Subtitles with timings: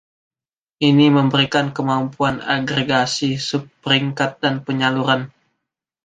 [0.89, 5.21] Ini memberikan kemampuan agregasi, sub-peringkat, dan penyaluran.